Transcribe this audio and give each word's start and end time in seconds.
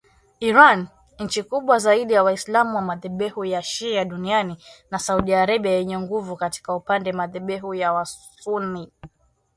Iran, 0.39 0.87
nchi 1.19 1.43
kubwa 1.43 1.79
zaidi 1.79 2.13
ya 2.13 2.23
waislamu 2.23 2.75
wa 2.75 2.81
madhehebu 2.81 3.45
ya 3.45 3.61
shia 3.63 4.05
duniani, 4.05 4.57
na 4.91 4.99
Saudi 4.99 5.33
Arabia 5.33 5.71
yenye 5.71 5.99
nguvu 5.99 6.35
katika 6.37 6.75
upande 6.75 7.11
madhehebu 7.11 7.73
ya 7.75 7.93
wasunni 7.93 8.91